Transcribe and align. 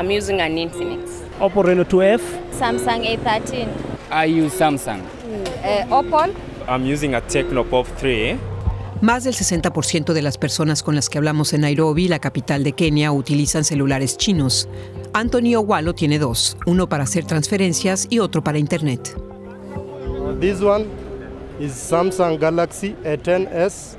I'm 0.00 0.10
using 0.10 0.40
an 0.40 0.56
Infinix. 0.56 1.20
Oppo 1.40 1.62
Reno 1.62 1.84
2F. 1.84 2.22
Samsung 2.58 3.04
A13. 3.04 3.68
I 4.10 4.24
use 4.24 4.56
Samsung. 4.56 5.02
Uh, 5.62 5.94
Oppo. 5.94 6.34
I'm 6.66 6.90
using 6.90 7.14
a 7.14 7.20
Tecno 7.20 7.64
Pop 7.64 7.86
3. 7.98 8.38
Más 9.02 9.24
del 9.24 9.34
60% 9.34 10.14
de 10.14 10.22
las 10.22 10.38
personas 10.38 10.82
con 10.82 10.94
las 10.94 11.10
que 11.10 11.18
hablamos 11.18 11.52
en 11.52 11.60
Nairobi, 11.60 12.08
la 12.08 12.18
capital 12.18 12.64
de 12.64 12.72
Kenia, 12.72 13.12
utilizan 13.12 13.62
celulares 13.62 14.16
chinos. 14.16 14.70
Anthony 15.12 15.54
Owalo 15.54 15.94
tiene 15.94 16.18
dos, 16.18 16.56
uno 16.64 16.88
para 16.88 17.04
hacer 17.04 17.26
transferencias 17.26 18.06
y 18.08 18.20
otro 18.20 18.42
para 18.42 18.56
Internet. 18.56 19.14
This 20.40 20.62
one 20.62 20.86
is 21.60 21.72
Samsung 21.72 22.38
Galaxy 22.40 22.96
A10s 23.04 23.96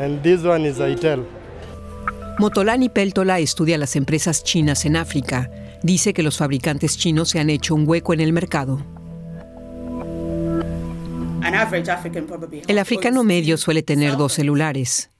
and 0.00 0.20
this 0.20 0.42
one 0.42 0.68
is 0.68 0.80
Itel. 0.80 1.24
Motolani 2.38 2.88
Peltola 2.88 3.38
estudia 3.38 3.78
las 3.78 3.94
empresas 3.94 4.42
chinas 4.42 4.84
en 4.84 4.96
África. 4.96 5.50
Dice 5.82 6.12
que 6.12 6.22
los 6.22 6.38
fabricantes 6.38 6.98
chinos 6.98 7.30
se 7.30 7.38
han 7.38 7.48
hecho 7.48 7.74
un 7.74 7.88
hueco 7.88 8.12
en 8.12 8.20
el 8.20 8.32
mercado. 8.32 8.84
El 12.66 12.78
africano 12.78 13.22
medio 13.22 13.56
suele 13.56 13.82
tener 13.82 14.16
dos 14.16 14.32
celulares. 14.32 15.10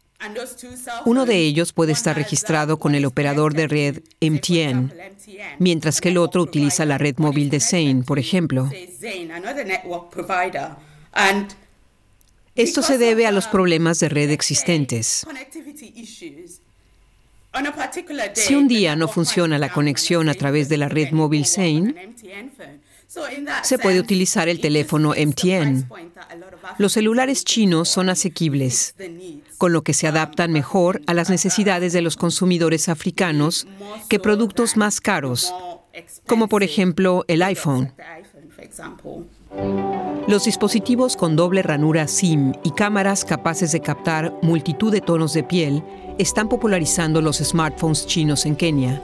Uno 1.05 1.27
de 1.27 1.37
ellos 1.37 1.73
puede 1.73 1.93
estar 1.93 2.17
registrado 2.17 2.79
con 2.79 2.95
el 2.95 3.05
operador 3.05 3.55
de 3.55 3.69
red 3.69 4.03
MTN, 4.21 4.93
mientras 5.59 6.01
que 6.01 6.09
el 6.09 6.17
otro 6.17 6.43
utiliza 6.43 6.85
la 6.87 6.99
red 6.99 7.17
móvil 7.19 7.51
de 7.51 7.61
Zain, 7.61 8.03
por 8.05 8.19
ejemplo. 8.19 8.71
Esto 12.55 12.83
se 12.83 12.99
debe 12.99 13.27
a 13.27 13.33
los 13.33 13.47
problemas 13.47 14.01
de 14.01 14.09
red 14.09 14.31
existentes. 14.31 15.27
Si 18.35 18.55
un 18.55 18.69
día 18.69 18.97
no 18.97 19.09
funciona 19.09 19.59
la 19.59 19.73
conexión 19.73 20.29
a 20.29 20.35
través 20.35 20.69
de 20.69 20.77
la 20.77 20.89
red 20.89 21.13
móvil 21.13 21.47
Zain, 21.47 21.95
se 23.63 23.79
puede 23.79 24.01
utilizar 24.01 24.49
el 24.49 24.61
teléfono 24.61 25.11
MTN. 25.11 25.89
Los 26.79 26.93
celulares 26.93 27.45
chinos 27.45 27.89
son 27.89 28.09
asequibles, 28.09 28.95
con 29.59 29.73
lo 29.73 29.83
que 29.83 29.95
se 29.95 30.07
adaptan 30.07 30.53
mejor 30.53 31.01
a 31.07 31.15
las 31.15 31.31
necesidades 31.31 31.93
de 31.93 32.03
los 32.03 32.17
consumidores 32.17 32.89
africanos 32.89 33.67
que 34.09 34.19
productos 34.19 34.77
más 34.77 35.01
caros, 35.01 35.55
como 36.27 36.49
por 36.49 36.63
ejemplo 36.63 37.25
el 37.29 37.43
iPhone. 37.43 37.93
Los 40.27 40.45
dispositivos 40.45 41.17
con 41.17 41.37
doble 41.37 41.63
ranura 41.63 42.09
SIM 42.09 42.53
y 42.65 42.71
cámaras 42.71 43.25
capaces 43.25 43.73
de 43.73 43.81
captar 43.81 44.33
multitud 44.43 44.91
de 44.93 45.01
tonos 45.01 45.35
de 45.35 45.43
piel 45.43 45.83
están 46.19 46.49
popularizando 46.49 47.21
los 47.21 47.39
smartphones 47.39 48.07
chinos 48.07 48.47
en 48.47 48.57
Kenia. 48.57 49.03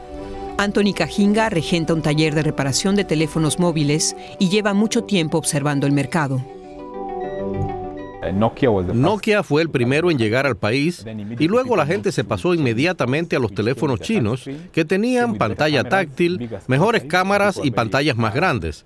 Anthony 0.58 0.92
Kajinga 0.94 1.48
regenta 1.48 1.94
un 1.94 2.02
taller 2.02 2.34
de 2.34 2.42
reparación 2.42 2.94
de 2.94 3.04
teléfonos 3.04 3.58
móviles 3.58 4.16
y 4.38 4.48
lleva 4.48 4.74
mucho 4.74 5.04
tiempo 5.04 5.38
observando 5.38 5.86
el 5.86 5.92
mercado. 5.92 6.42
Nokia 8.32 9.42
fue 9.42 9.62
el 9.62 9.70
primero 9.70 10.10
en 10.10 10.18
llegar 10.18 10.46
al 10.46 10.56
país 10.56 11.04
y 11.38 11.48
luego 11.48 11.76
la 11.76 11.86
gente 11.86 12.12
se 12.12 12.24
pasó 12.24 12.54
inmediatamente 12.54 13.36
a 13.36 13.38
los 13.38 13.54
teléfonos 13.54 14.00
chinos 14.00 14.44
que 14.72 14.84
tenían 14.84 15.36
pantalla 15.36 15.84
táctil, 15.84 16.50
mejores 16.66 17.04
cámaras 17.04 17.58
y 17.62 17.70
pantallas 17.70 18.16
más 18.16 18.34
grandes. 18.34 18.84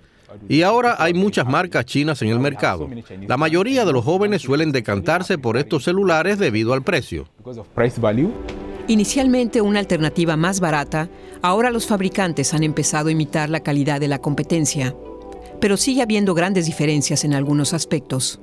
Y 0.48 0.62
ahora 0.62 0.96
hay 0.98 1.14
muchas 1.14 1.46
marcas 1.46 1.84
chinas 1.84 2.20
en 2.22 2.28
el 2.28 2.38
mercado. 2.38 2.88
La 3.26 3.36
mayoría 3.36 3.84
de 3.84 3.92
los 3.92 4.04
jóvenes 4.04 4.42
suelen 4.42 4.72
decantarse 4.72 5.38
por 5.38 5.56
estos 5.56 5.84
celulares 5.84 6.38
debido 6.38 6.72
al 6.72 6.82
precio. 6.82 7.28
Inicialmente 8.86 9.60
una 9.62 9.78
alternativa 9.78 10.36
más 10.36 10.60
barata, 10.60 11.08
ahora 11.40 11.70
los 11.70 11.86
fabricantes 11.86 12.52
han 12.52 12.62
empezado 12.62 13.08
a 13.08 13.12
imitar 13.12 13.48
la 13.48 13.60
calidad 13.60 13.98
de 13.98 14.08
la 14.08 14.18
competencia, 14.18 14.94
pero 15.60 15.78
sigue 15.78 16.02
habiendo 16.02 16.34
grandes 16.34 16.66
diferencias 16.66 17.24
en 17.24 17.32
algunos 17.32 17.72
aspectos. 17.72 18.40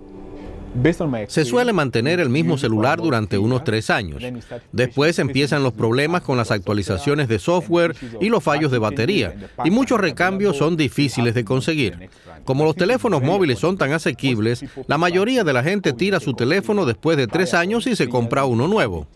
Se 1.27 1.45
suele 1.45 1.73
mantener 1.73 2.19
el 2.19 2.29
mismo 2.29 2.57
celular 2.57 3.01
durante 3.01 3.38
unos 3.38 3.63
tres 3.63 3.90
años. 3.90 4.23
Después 4.72 5.19
empiezan 5.19 5.63
los 5.63 5.73
problemas 5.73 6.22
con 6.22 6.38
las 6.38 6.51
actualizaciones 6.51 7.28
de 7.28 7.40
software 7.40 7.95
y 8.19 8.29
los 8.29 8.44
fallos 8.44 8.72
de 8.72 8.79
batería, 8.79 9.35
y 9.63 9.72
muchos 9.72 10.00
recambios 10.00 10.57
son 10.57 10.78
difíciles 10.78 11.34
de 11.34 11.45
conseguir. 11.45 12.09
Como 12.44 12.63
los 12.63 12.75
teléfonos 12.75 13.22
móviles 13.22 13.59
son 13.59 13.78
tan 13.78 13.91
asequibles, 13.91 14.66
la 14.88 14.97
mayoría 14.97 15.44
de 15.44 15.53
la 15.53 15.63
gente 15.63 15.94
tira 15.94 16.19
su 16.19 16.34
teléfono 16.34 16.85
después 16.85 17.18
de 17.18 17.28
tres 17.28 17.53
años 17.53 17.85
y 17.88 17.95
se 17.95 18.09
compra 18.09 18.45
uno 18.45 18.68
nuevo. 18.68 19.07